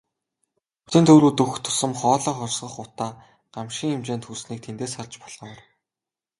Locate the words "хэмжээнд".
3.93-4.25